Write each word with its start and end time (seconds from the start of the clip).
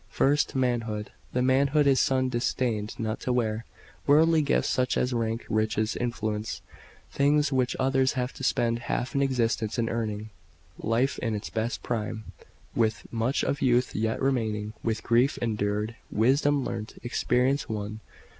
"First, 0.09 0.55
manhood; 0.55 1.11
the 1.31 1.43
manhood 1.43 1.85
His 1.85 1.99
Son 1.99 2.27
disdained 2.27 2.95
not 2.97 3.19
to 3.19 3.31
wear; 3.31 3.65
worldly 4.07 4.41
gifts, 4.41 4.67
such 4.69 4.97
as 4.97 5.13
rank, 5.13 5.45
riches, 5.47 5.95
influence, 5.95 6.63
things 7.11 7.51
which 7.51 7.75
others 7.79 8.13
have 8.13 8.33
to 8.33 8.43
spend 8.43 8.79
half 8.89 9.13
an 9.13 9.21
existence 9.21 9.77
in 9.77 9.89
earning; 9.89 10.31
life 10.79 11.19
in 11.19 11.35
its 11.35 11.51
best 11.51 11.83
prime, 11.83 12.23
with 12.73 13.05
much 13.13 13.43
of 13.43 13.61
youth 13.61 13.95
yet 13.95 14.19
remaining 14.19 14.73
with 14.81 15.03
grief 15.03 15.37
endured, 15.37 15.95
wisdom 16.09 16.65
learnt, 16.65 16.95
experience 17.03 17.69
won. 17.69 17.99